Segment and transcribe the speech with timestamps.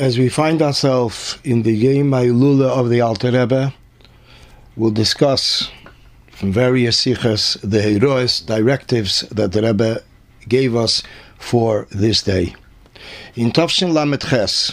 [0.00, 3.74] as we find ourselves in the Yom Lula of the Alter Rebbe,
[4.74, 5.70] we'll discuss
[6.30, 10.02] from various sikhs the heroes directives that the Rebbe
[10.48, 11.02] gave us
[11.38, 12.54] for this day.
[13.34, 14.72] In Tovshin Lamed Ches,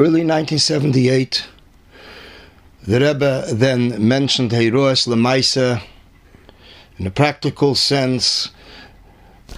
[0.00, 1.46] early 1978,
[2.82, 5.80] the Rebbe then mentioned heroes lemaisa
[6.98, 8.50] in a practical sense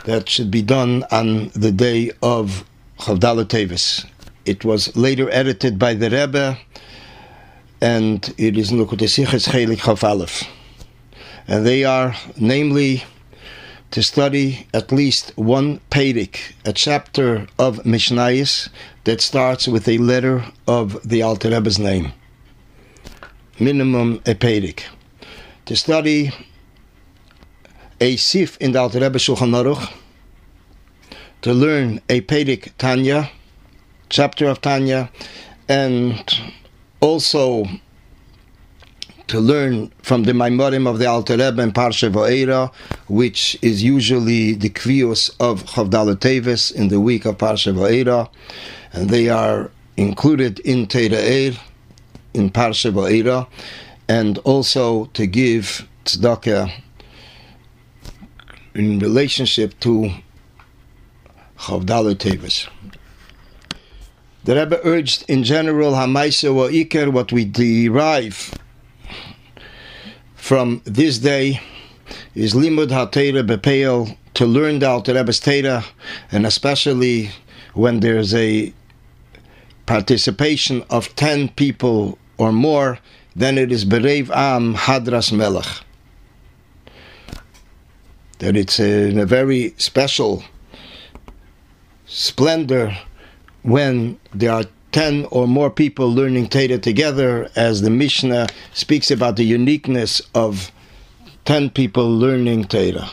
[0.04, 2.66] that should be done on the day of
[2.98, 4.04] Chavdalah Tevis.
[4.45, 6.58] It was later edited by the Rebbe,
[7.80, 10.44] and it is Nukutesiches Chelik Chav Aleph.
[11.48, 13.04] And they are, namely,
[13.90, 18.68] to study at least one Pedic, a chapter of Mishnayis
[19.04, 22.12] that starts with a letter of the Alter Rebbe's name.
[23.58, 24.82] Minimum a Pedic.
[25.67, 26.32] To study
[27.98, 29.90] a Sif in the Alter Rebbe Shulchan Aruch,
[31.40, 33.31] to learn a Pedic Tanya,
[34.14, 35.11] chapter of Tanya,
[35.69, 36.23] and
[37.00, 37.67] also
[39.27, 42.73] to learn from the Maimorim of the Alter Rebbe and Parsha Va'era,
[43.09, 48.31] which is usually the Kvios of Chavdalah Tevis in the week of Parsha Va'era,
[48.93, 51.59] and they are included in Teira Eir,
[52.34, 53.49] in Parsha Va'era,
[54.09, 56.71] and also to give tzedakah
[58.77, 60.09] in relationship to
[61.59, 62.69] Chavdalah Tevis.
[64.45, 68.53] The Rebbe urged in general Hamaisa wa Iker, what we derive
[70.34, 71.62] from this day
[72.34, 75.83] is Limud HaTeira Bepeil, to learn the Alter Rebbe's Teira,
[76.31, 77.31] and especially
[77.72, 78.75] when there's a
[79.87, 82.98] participation of 10 people or more,
[83.34, 85.83] then it is Berev Am Hadras Melech.
[88.41, 90.45] That it's in a very special
[92.05, 92.95] splendor
[93.65, 99.37] when there are 10 or more people learning Torah together, as the Mishnah speaks about
[99.37, 100.71] the uniqueness of
[101.47, 103.11] 10 people learning Torah.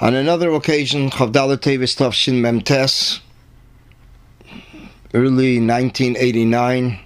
[0.00, 3.20] On another occasion, Chavdalah Tevis Tavshin Memtes,
[5.14, 6.98] early 1989,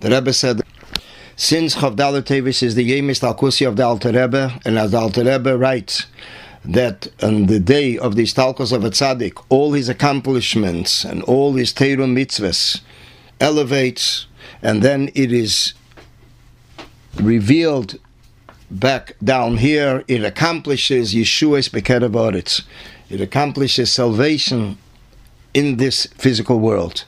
[0.00, 0.60] the Rebbe said,
[1.34, 5.24] since Chavdalah Tevis is the Yemis Talkusi of the Alter Rebbe, and as the Alter
[5.24, 6.06] Rebbe writes,
[6.64, 11.54] that on the day of the Istalkos of a Tzaddik, all his accomplishments and all
[11.54, 12.80] his Teiru mitzvahs
[13.40, 14.26] elevates,
[14.62, 15.74] and then it is
[17.16, 17.98] revealed
[18.70, 22.64] back down here, it accomplishes Yeshua's Bekedav
[23.10, 24.78] It accomplishes salvation
[25.54, 27.04] in this physical world.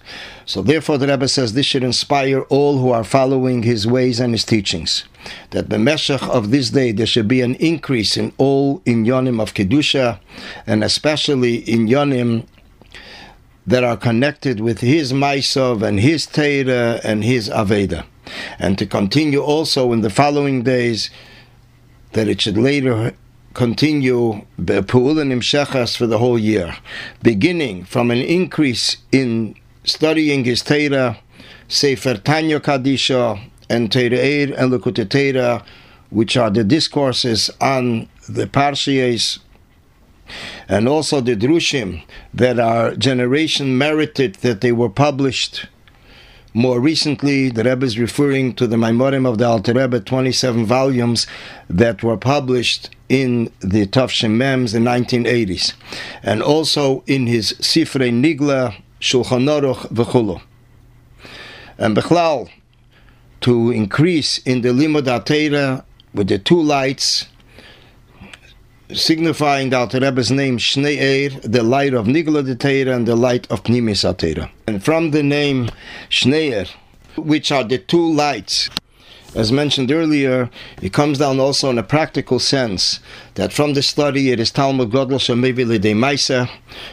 [0.46, 4.32] So therefore the Rebbe says this should inspire all who are following his ways and
[4.32, 5.04] his teachings.
[5.50, 9.54] That the Meshach of this day there should be an increase in all inyonim of
[9.54, 10.20] Kedusha,
[10.66, 12.46] and especially in yonim
[13.66, 18.04] that are connected with his Maisov and his Teira and his Aveda.
[18.60, 21.10] And to continue also in the following days,
[22.12, 23.14] that it should later
[23.56, 26.76] continue Be'pu'ulanim Shechas for the whole year,
[27.22, 31.18] beginning from an increase in studying his Torah,
[31.66, 33.40] Sefer Tanya Kadisha,
[33.70, 35.64] and Torah Eir and Likutei Torah,
[36.10, 39.38] which are the discourses on the Parshiyas,
[40.68, 42.02] and also the Drushim
[42.34, 45.66] that our generation merited that they were published.
[46.56, 51.26] More recently, the Rebbe is referring to the Maimorim of the Alter Rebbe, 27 volumes
[51.68, 55.74] that were published in the Tafshim Mems in 1980s,
[56.22, 60.40] and also in his Sifrei Nigla, Shulchan Aruch v'chulu.
[61.76, 62.48] And Bechlal,
[63.42, 65.84] to increase in the Limud HaTeira
[66.14, 67.26] with the two lights,
[68.92, 73.16] signifying the Alter Rebbe's name Shnei Eir, the light of Nigla de Teira and the
[73.16, 74.50] light of Pnimis.
[74.66, 75.70] And from the name
[76.08, 76.68] Shnei Eir,
[77.16, 78.70] which are the two lights,
[79.34, 80.48] as mentioned earlier,
[80.80, 83.00] it comes down also in a practical sense
[83.34, 86.48] that from the study it is Talmud Godel Shemevile de Maisa.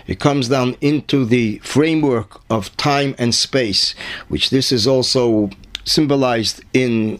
[0.08, 3.96] It comes down into the framework of time and space,
[4.28, 5.52] which this is also
[5.86, 7.20] symbolized in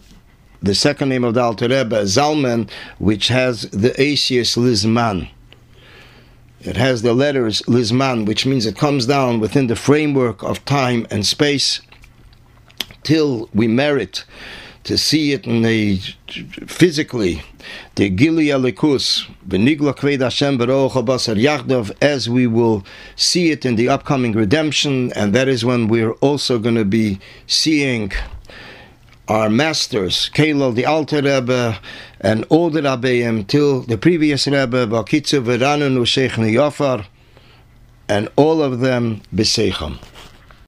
[0.64, 5.28] the second name of the Alter Rebbe, Zalman, which has the Asius Lizman.
[6.60, 11.06] It has the letters Lizman, which means it comes down within the framework of time
[11.10, 11.82] and space
[13.02, 14.24] till we merit
[14.84, 15.96] to see it in a
[16.66, 17.42] physically
[17.94, 22.84] the Gilia Alikus Benigla Kved Hashem Basar Yachdav as we will
[23.16, 27.18] see it in the upcoming redemption and that is when we're also going to be
[27.46, 28.12] seeing
[29.28, 31.78] our masters Kalel the Alter Rebbe
[32.20, 37.06] and all the Rabbeim till the previous Rebbe Bakitzu Veranun Sheikh Yafar
[38.08, 39.98] and all of them b'seicham.